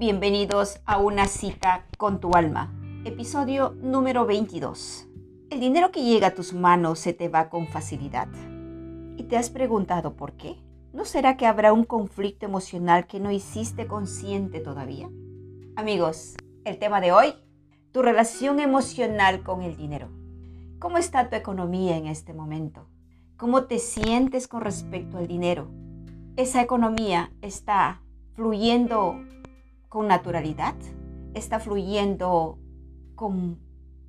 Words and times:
Bienvenidos 0.00 0.80
a 0.86 0.96
una 0.96 1.26
cita 1.26 1.84
con 1.98 2.20
tu 2.20 2.32
alma, 2.32 2.72
episodio 3.04 3.76
número 3.82 4.24
22. 4.24 5.06
El 5.50 5.60
dinero 5.60 5.92
que 5.92 6.02
llega 6.02 6.28
a 6.28 6.34
tus 6.34 6.54
manos 6.54 6.98
se 6.98 7.12
te 7.12 7.28
va 7.28 7.50
con 7.50 7.66
facilidad. 7.66 8.26
¿Y 9.18 9.24
te 9.24 9.36
has 9.36 9.50
preguntado 9.50 10.16
por 10.16 10.32
qué? 10.38 10.56
¿No 10.94 11.04
será 11.04 11.36
que 11.36 11.44
habrá 11.44 11.74
un 11.74 11.84
conflicto 11.84 12.46
emocional 12.46 13.06
que 13.06 13.20
no 13.20 13.30
hiciste 13.30 13.86
consciente 13.86 14.60
todavía? 14.60 15.10
Amigos, 15.76 16.34
el 16.64 16.78
tema 16.78 17.02
de 17.02 17.12
hoy, 17.12 17.34
tu 17.92 18.00
relación 18.00 18.58
emocional 18.58 19.42
con 19.42 19.60
el 19.60 19.76
dinero. 19.76 20.08
¿Cómo 20.78 20.96
está 20.96 21.28
tu 21.28 21.36
economía 21.36 21.98
en 21.98 22.06
este 22.06 22.32
momento? 22.32 22.88
¿Cómo 23.36 23.64
te 23.64 23.78
sientes 23.78 24.48
con 24.48 24.62
respecto 24.62 25.18
al 25.18 25.26
dinero? 25.26 25.68
¿Esa 26.36 26.62
economía 26.62 27.32
está 27.42 28.00
fluyendo 28.32 29.20
con 29.90 30.06
naturalidad? 30.06 30.76
¿Está 31.34 31.58
fluyendo 31.58 32.58
con, 33.16 33.58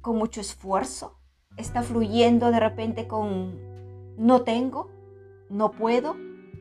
con 0.00 0.16
mucho 0.16 0.40
esfuerzo? 0.40 1.18
¿Está 1.56 1.82
fluyendo 1.82 2.52
de 2.52 2.60
repente 2.60 3.08
con 3.08 3.58
no 4.16 4.42
tengo? 4.42 4.90
¿No 5.50 5.72
puedo? 5.72 6.14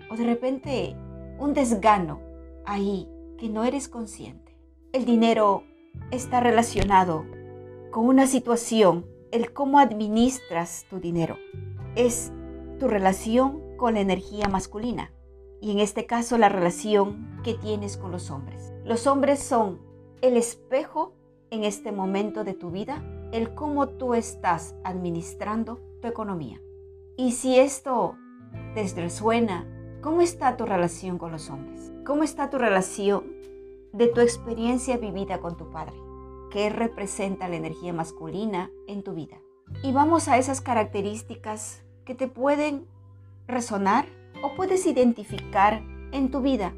¿O 0.10 0.16
de 0.16 0.24
repente 0.24 0.96
un 1.38 1.54
desgano 1.54 2.20
ahí 2.66 3.08
que 3.38 3.50
no 3.50 3.64
eres 3.64 3.88
consciente? 3.88 4.58
El 4.94 5.06
dinero 5.06 5.64
está 6.10 6.40
relacionado 6.40 7.26
con 7.92 8.06
una 8.08 8.28
situación, 8.28 9.06
el 9.32 9.54
cómo 9.54 9.80
administras 9.80 10.86
tu 10.90 11.00
dinero. 11.00 11.38
Es 11.96 12.32
tu 12.80 12.88
relación 12.88 13.78
con 13.78 13.96
la 13.96 14.00
energía 14.00 14.48
masculina 14.48 15.12
y 15.62 15.72
en 15.72 15.80
este 15.80 16.06
caso 16.08 16.38
la 16.38 16.50
relación 16.50 17.40
que 17.44 17.54
tienes 17.54 17.96
con 17.96 18.12
los 18.12 18.32
hombres. 18.32 18.74
Los 18.84 19.06
hombres 19.08 19.40
son 19.40 19.80
el 20.22 20.36
espejo 20.36 21.14
en 21.52 21.64
este 21.64 21.92
momento 21.92 22.44
de 22.44 22.54
tu 22.54 22.72
vida, 22.72 23.04
el 23.32 23.54
cómo 23.54 23.88
tú 23.88 24.16
estás 24.16 24.76
administrando 24.84 25.80
tu 26.02 26.08
economía. 26.08 26.60
Y 27.16 27.34
si 27.34 27.60
esto 27.60 28.16
te 28.74 28.84
resuena, 28.96 29.68
¿cómo 30.02 30.22
está 30.22 30.58
tu 30.58 30.66
relación 30.66 31.20
con 31.20 31.32
los 31.32 31.50
hombres? 31.50 31.94
¿Cómo 32.06 32.24
está 32.24 32.50
tu 32.50 32.58
relación 32.58 33.24
de 33.94 34.08
tu 34.08 34.22
experiencia 34.22 34.98
vivida 34.98 35.40
con 35.40 35.58
tu 35.58 35.70
padre? 35.70 35.96
¿Qué 36.50 36.70
representa 36.70 37.48
la 37.48 37.58
energía 37.58 37.94
masculina 37.94 38.72
en 38.88 39.04
tu 39.04 39.14
vida? 39.14 39.38
Y 39.84 39.92
vamos 39.92 40.28
a 40.28 40.38
esas 40.38 40.60
características 40.60 41.84
que 42.04 42.16
te 42.16 42.28
pueden 42.28 42.88
resonar 43.48 44.06
o 44.42 44.56
puedes 44.56 44.86
identificar 44.86 45.84
en 46.12 46.32
tu 46.32 46.42
vida, 46.42 46.74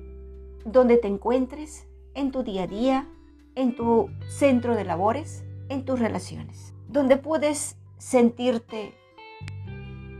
donde 0.65 0.97
te 0.97 1.07
encuentres, 1.07 1.87
en 2.13 2.31
tu 2.31 2.43
día 2.43 2.63
a 2.63 2.67
día, 2.67 3.09
en 3.55 3.75
tu 3.75 4.09
centro 4.27 4.75
de 4.75 4.85
labores, 4.85 5.43
en 5.69 5.85
tus 5.85 5.99
relaciones, 5.99 6.73
donde 6.87 7.17
puedes 7.17 7.77
sentirte 7.97 8.93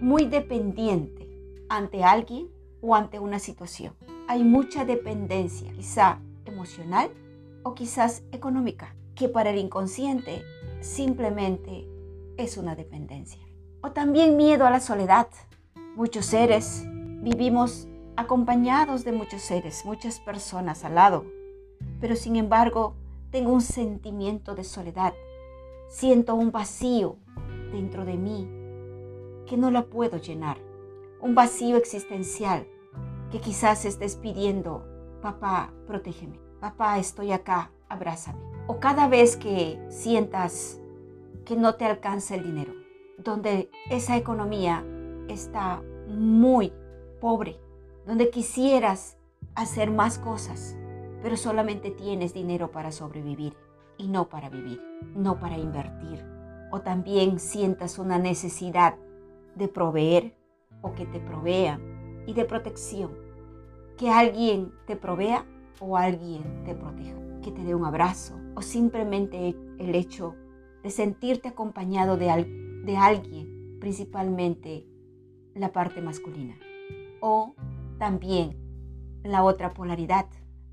muy 0.01 0.25
dependiente 0.25 1.29
ante 1.69 2.03
alguien 2.03 2.49
o 2.81 2.95
ante 2.95 3.19
una 3.19 3.39
situación. 3.39 3.93
Hay 4.27 4.43
mucha 4.43 4.85
dependencia, 4.85 5.71
quizá 5.73 6.19
emocional 6.45 7.11
o 7.63 7.73
quizás 7.73 8.23
económica, 8.31 8.95
que 9.15 9.29
para 9.29 9.51
el 9.51 9.57
inconsciente 9.57 10.43
simplemente 10.81 11.87
es 12.37 12.57
una 12.57 12.75
dependencia. 12.75 13.41
O 13.81 13.91
también 13.91 14.37
miedo 14.37 14.65
a 14.65 14.71
la 14.71 14.79
soledad. 14.79 15.27
Muchos 15.95 16.25
seres 16.25 16.85
Vivimos 17.23 17.87
acompañados 18.17 19.05
de 19.05 19.13
muchos 19.13 19.43
seres, 19.43 19.85
muchas 19.85 20.19
personas 20.19 20.83
al 20.83 20.95
lado, 20.95 21.23
pero 22.01 22.17
sin 22.17 22.35
embargo 22.35 22.95
tengo 23.31 23.53
un 23.53 23.61
sentimiento 23.61 24.55
de 24.55 24.65
soledad. 24.65 25.13
Siento 25.87 26.35
un 26.35 26.51
vacío 26.51 27.15
dentro 27.71 28.03
de 28.03 28.17
mí 28.17 28.45
que 29.45 29.55
no 29.55 29.71
la 29.71 29.83
puedo 29.83 30.17
llenar. 30.17 30.57
Un 31.21 31.33
vacío 31.33 31.77
existencial 31.77 32.67
que 33.31 33.39
quizás 33.39 33.85
estés 33.85 34.17
pidiendo, 34.17 34.85
papá, 35.21 35.71
protégeme. 35.87 36.41
Papá, 36.59 36.99
estoy 36.99 37.31
acá, 37.31 37.71
abrázame. 37.87 38.41
O 38.67 38.81
cada 38.81 39.07
vez 39.07 39.37
que 39.37 39.79
sientas 39.87 40.77
que 41.45 41.55
no 41.55 41.75
te 41.75 41.85
alcanza 41.85 42.35
el 42.35 42.43
dinero, 42.43 42.73
donde 43.17 43.71
esa 43.89 44.17
economía 44.17 44.83
está 45.29 45.81
muy 46.09 46.73
pobre, 47.23 47.57
donde 48.05 48.29
quisieras 48.29 49.17
hacer 49.55 49.89
más 49.91 50.19
cosas, 50.19 50.75
pero 51.21 51.37
solamente 51.37 51.89
tienes 51.89 52.33
dinero 52.33 52.69
para 52.71 52.91
sobrevivir 52.91 53.55
y 53.97 54.09
no 54.09 54.27
para 54.27 54.49
vivir, 54.49 54.81
no 55.15 55.39
para 55.39 55.57
invertir. 55.57 56.21
O 56.69 56.81
también 56.81 57.39
sientas 57.39 57.97
una 57.97 58.19
necesidad 58.19 58.95
de 59.55 59.69
proveer 59.69 60.35
o 60.81 60.95
que 60.95 61.05
te 61.05 61.21
provean 61.21 62.23
y 62.27 62.33
de 62.33 62.43
protección. 62.43 63.11
Que 63.97 64.09
alguien 64.09 64.73
te 64.85 64.97
provea 64.97 65.45
o 65.79 65.95
alguien 65.95 66.65
te 66.65 66.75
proteja. 66.75 67.15
Que 67.41 67.53
te 67.53 67.63
dé 67.63 67.73
un 67.73 67.85
abrazo 67.85 68.37
o 68.53 68.61
simplemente 68.61 69.55
el 69.79 69.95
hecho 69.95 70.35
de 70.83 70.89
sentirte 70.89 71.47
acompañado 71.47 72.17
de, 72.17 72.81
de 72.83 72.97
alguien, 72.97 73.77
principalmente 73.79 74.85
la 75.55 75.71
parte 75.71 76.01
masculina 76.01 76.57
o 77.25 77.55
también 77.99 78.57
la 79.23 79.45
otra 79.45 79.73
polaridad, 79.73 80.25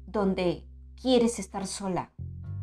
donde 0.08 0.66
quieres 1.00 1.38
estar 1.38 1.64
sola 1.64 2.10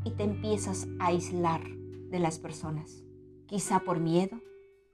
y 0.03 0.12
te 0.12 0.24
empiezas 0.24 0.90
a 1.00 1.06
aislar 1.08 1.62
de 2.09 2.20
las 2.20 2.38
personas, 2.38 3.06
quizá 3.46 3.80
por 3.80 4.02
miedo 4.02 4.42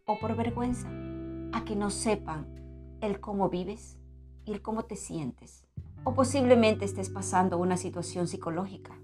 o 0.05 0.19
por 0.19 0.35
vergüenza, 0.35 0.89
a 1.53 1.65
que 1.65 1.75
no 1.75 1.89
sepan 1.89 2.45
el 3.01 3.19
cómo 3.19 3.49
vives 3.49 3.97
y 4.45 4.51
el 4.51 4.61
cómo 4.61 4.83
te 4.83 4.95
sientes. 4.95 5.65
O 6.03 6.13
posiblemente 6.13 6.85
estés 6.85 7.09
pasando 7.09 7.57
una 7.57 7.77
situación 7.77 8.27
psicológica, 8.27 8.95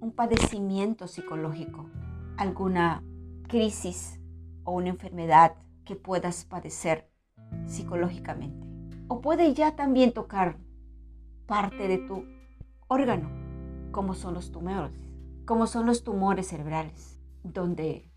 un 0.00 0.12
padecimiento 0.12 1.08
psicológico, 1.08 1.88
alguna 2.36 3.02
crisis 3.48 4.20
o 4.64 4.72
una 4.72 4.90
enfermedad 4.90 5.56
que 5.86 5.96
puedas 5.96 6.44
padecer 6.44 7.08
psicológicamente 7.66 8.63
o 9.08 9.20
puede 9.20 9.54
ya 9.54 9.76
también 9.76 10.12
tocar 10.12 10.56
parte 11.46 11.88
de 11.88 11.98
tu 11.98 12.24
órgano, 12.88 13.28
como 13.92 14.14
son 14.14 14.34
los 14.34 14.50
tumores, 14.50 14.92
como 15.44 15.66
son 15.66 15.86
los 15.86 16.04
tumores 16.04 16.48
cerebrales, 16.48 17.20
donde 17.42 18.10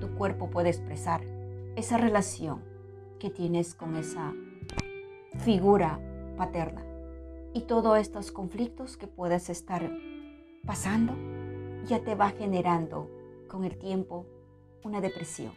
tu 0.00 0.14
cuerpo 0.14 0.50
puede 0.50 0.70
expresar 0.70 1.22
esa 1.76 1.96
relación 1.96 2.62
que 3.18 3.30
tienes 3.30 3.74
con 3.74 3.96
esa 3.96 4.32
figura 5.38 6.00
paterna. 6.36 6.82
Y 7.52 7.62
todos 7.62 7.98
estos 7.98 8.32
conflictos 8.32 8.96
que 8.96 9.06
puedas 9.06 9.50
estar 9.50 9.90
pasando 10.64 11.14
ya 11.86 12.02
te 12.02 12.14
va 12.14 12.30
generando 12.30 13.08
con 13.48 13.64
el 13.64 13.78
tiempo 13.78 14.26
una 14.84 15.00
depresión, 15.00 15.52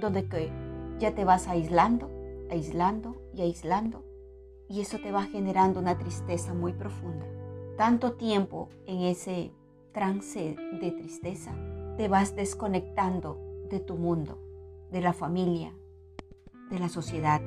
donde 0.00 0.28
que 0.28 0.50
ya 0.98 1.14
te 1.14 1.24
vas 1.24 1.48
aislando 1.48 2.23
aislando 2.50 3.16
y 3.34 3.42
aislando, 3.42 4.04
y 4.68 4.80
eso 4.80 4.98
te 4.98 5.12
va 5.12 5.24
generando 5.24 5.80
una 5.80 5.98
tristeza 5.98 6.54
muy 6.54 6.72
profunda. 6.72 7.26
Tanto 7.76 8.12
tiempo 8.12 8.68
en 8.86 9.02
ese 9.02 9.52
trance 9.92 10.56
de 10.80 10.90
tristeza, 10.90 11.54
te 11.96 12.08
vas 12.08 12.34
desconectando 12.34 13.38
de 13.70 13.80
tu 13.80 13.96
mundo, 13.96 14.38
de 14.90 15.00
la 15.00 15.12
familia, 15.12 15.74
de 16.70 16.78
la 16.78 16.88
sociedad, 16.88 17.40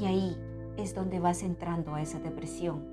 y 0.00 0.06
ahí 0.06 0.36
es 0.76 0.94
donde 0.94 1.20
vas 1.20 1.42
entrando 1.42 1.94
a 1.94 2.02
esa 2.02 2.18
depresión 2.18 2.84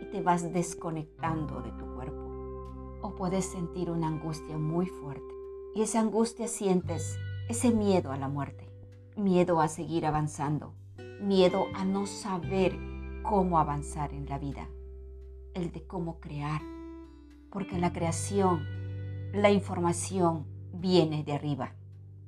y 0.00 0.06
te 0.06 0.22
vas 0.22 0.52
desconectando 0.52 1.60
de 1.62 1.72
tu 1.72 1.86
cuerpo. 1.94 3.00
O 3.02 3.14
puedes 3.16 3.44
sentir 3.44 3.90
una 3.90 4.08
angustia 4.08 4.56
muy 4.56 4.86
fuerte, 4.86 5.34
y 5.74 5.82
esa 5.82 6.00
angustia 6.00 6.46
sientes 6.46 7.18
ese 7.48 7.72
miedo 7.72 8.12
a 8.12 8.16
la 8.16 8.28
muerte, 8.28 8.70
miedo 9.16 9.60
a 9.60 9.68
seguir 9.68 10.06
avanzando, 10.06 10.74
miedo 11.24 11.68
a 11.74 11.84
no 11.84 12.06
saber 12.06 12.78
cómo 13.22 13.58
avanzar 13.58 14.12
en 14.12 14.28
la 14.28 14.38
vida, 14.38 14.68
el 15.54 15.72
de 15.72 15.86
cómo 15.86 16.20
crear, 16.20 16.60
porque 17.50 17.78
la 17.78 17.92
creación, 17.92 18.64
la 19.32 19.50
información 19.50 20.46
viene 20.72 21.24
de 21.24 21.32
arriba, 21.32 21.74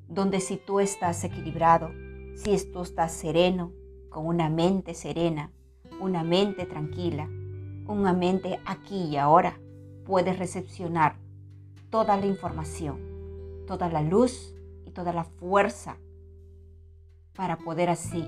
donde 0.08 0.40
si 0.40 0.56
tú 0.56 0.80
estás 0.80 1.22
equilibrado, 1.24 1.90
si 2.34 2.56
tú 2.72 2.82
estás 2.82 3.12
sereno, 3.12 3.72
con 4.08 4.26
una 4.26 4.48
mente 4.48 4.94
serena, 4.94 5.52
una 6.00 6.24
mente 6.24 6.64
tranquila, 6.64 7.28
una 7.86 8.14
mente 8.14 8.58
aquí 8.64 9.02
y 9.04 9.16
ahora, 9.18 9.60
puedes 10.06 10.38
recepcionar 10.38 11.16
toda 11.90 12.16
la 12.16 12.26
información, 12.26 12.98
toda 13.66 13.90
la 13.90 14.00
luz 14.00 14.54
y 14.86 14.90
toda 14.92 15.12
la 15.12 15.24
fuerza 15.24 15.98
para 17.34 17.58
poder 17.58 17.90
así 17.90 18.24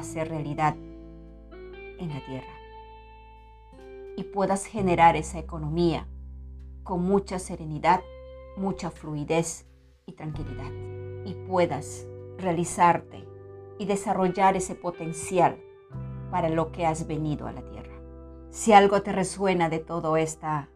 hacer 0.00 0.28
realidad 0.28 0.76
en 1.98 2.08
la 2.08 2.24
tierra 2.26 2.54
y 4.16 4.24
puedas 4.24 4.66
generar 4.66 5.16
esa 5.16 5.38
economía 5.38 6.06
con 6.82 7.02
mucha 7.04 7.38
serenidad, 7.38 8.02
mucha 8.56 8.90
fluidez 8.90 9.66
y 10.06 10.12
tranquilidad 10.12 10.70
y 11.24 11.34
puedas 11.46 12.06
realizarte 12.38 13.26
y 13.78 13.86
desarrollar 13.86 14.56
ese 14.56 14.74
potencial 14.74 15.58
para 16.30 16.48
lo 16.48 16.72
que 16.72 16.86
has 16.86 17.06
venido 17.06 17.46
a 17.46 17.52
la 17.52 17.62
tierra. 17.62 17.94
Si 18.50 18.72
algo 18.72 19.02
te 19.02 19.12
resuena 19.12 19.68
de 19.68 19.78
toda 19.78 20.18
esta 20.20 20.68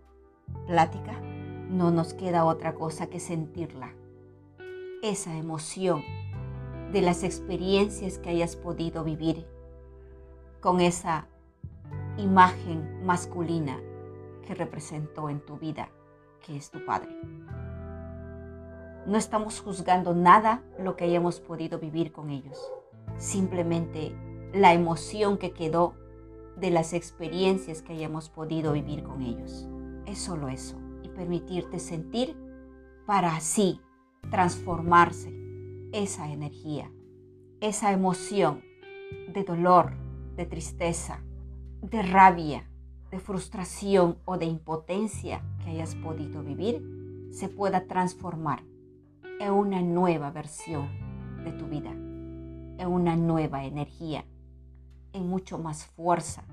plática, 0.67 1.21
no 1.69 1.91
nos 1.91 2.15
queda 2.15 2.45
otra 2.45 2.75
cosa 2.75 3.09
que 3.09 3.21
sentirla. 3.21 3.93
Esa 5.03 5.37
emoción 5.37 6.03
de 6.95 7.03
las 7.03 7.25
experiencias 7.25 8.19
que 8.19 8.31
hayas 8.31 8.55
podido 8.55 9.03
vivir 9.03 9.45
con 10.61 10.81
esa 10.81 11.27
imagen 12.17 13.05
masculina 13.05 13.81
que 14.47 14.55
representó 14.55 15.29
en 15.29 15.41
tu 15.41 15.59
vida, 15.59 15.89
que 16.47 16.57
es 16.57 16.71
tu 16.71 16.85
padre. 16.87 17.11
No 19.07 19.19
estamos 19.19 19.61
juzgando 19.61 20.15
nada 20.15 20.63
lo 20.79 20.95
que 20.95 21.03
hayamos 21.03 21.41
podido 21.41 21.81
vivir 21.81 22.13
con 22.13 22.31
ellos, 22.31 22.63
simplemente 23.19 24.15
la 24.53 24.73
emoción 24.73 25.37
que 25.37 25.51
quedó 25.51 25.97
de 26.57 26.71
las 26.71 26.93
experiencias 26.93 27.83
que 27.83 27.95
hayamos 27.95 28.29
podido 28.29 28.73
vivir 28.73 29.03
con 29.03 29.21
ellos. 29.21 29.67
Es 30.07 30.21
solo 30.21 30.47
eso 30.47 30.77
y 31.03 31.09
permitirte 31.09 31.81
sentir 31.81 32.37
para 33.05 33.35
así 33.35 33.81
transformarse 34.31 35.44
esa 35.95 36.29
energía, 36.33 36.91
esa 37.61 37.93
emoción 37.93 38.65
de 39.33 39.45
dolor, 39.45 39.93
de 40.37 40.45
tristeza, 40.45 41.21
de 41.83 42.03
rabia, 42.03 42.69
de 43.13 43.21
frustración 43.21 44.19
o 44.25 44.37
de 44.37 44.47
impotencia 44.47 45.41
que 45.63 45.71
hayas 45.71 45.95
podido 45.95 46.43
vivir, 46.43 46.83
se 47.31 47.49
pueda 47.49 47.87
transformar 47.87 48.65
en 49.39 49.53
una 49.53 49.83
nueva 49.83 50.33
versión 50.33 50.89
de 51.45 51.53
tu 51.53 51.67
vida, 51.67 51.93
en 51.93 52.87
una 52.89 53.15
nueva 53.15 53.65
energía, 53.65 54.25
en 55.13 55.29
mucho 55.29 55.59
más 55.59 55.87
fuerza, 55.87 56.45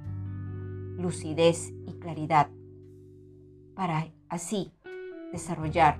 lucidez 0.99 1.73
y 1.87 1.93
claridad 1.93 2.51
para 3.73 4.07
así 4.29 4.71
desarrollar 5.31 5.99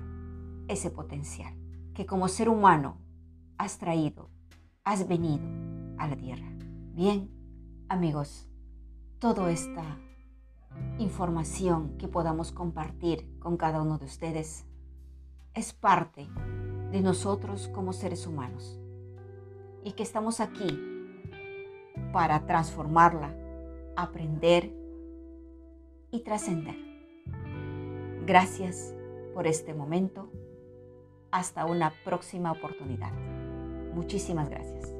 ese 0.68 0.90
potencial 0.90 1.56
que 1.92 2.06
como 2.06 2.28
ser 2.28 2.48
humano 2.48 3.01
has 3.62 3.78
traído, 3.78 4.28
has 4.82 5.06
venido 5.06 5.44
a 5.96 6.08
la 6.08 6.16
tierra. 6.16 6.50
Bien, 6.94 7.30
amigos, 7.88 8.48
toda 9.20 9.52
esta 9.52 10.00
información 10.98 11.96
que 11.96 12.08
podamos 12.08 12.50
compartir 12.50 13.38
con 13.38 13.56
cada 13.56 13.80
uno 13.80 13.98
de 13.98 14.06
ustedes 14.06 14.66
es 15.54 15.72
parte 15.72 16.28
de 16.90 17.00
nosotros 17.02 17.68
como 17.68 17.92
seres 17.92 18.26
humanos 18.26 18.80
y 19.84 19.92
que 19.92 20.02
estamos 20.02 20.40
aquí 20.40 20.76
para 22.12 22.44
transformarla, 22.46 23.32
aprender 23.94 24.74
y 26.10 26.24
trascender. 26.24 26.76
Gracias 28.26 28.92
por 29.34 29.46
este 29.46 29.72
momento. 29.72 30.32
Hasta 31.30 31.64
una 31.64 31.92
próxima 32.04 32.50
oportunidad. 32.50 33.31
Muchísimas 33.94 34.48
gracias. 34.48 34.92